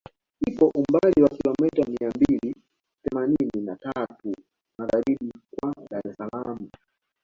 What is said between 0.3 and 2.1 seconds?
Ipo umbali wa kilometa mia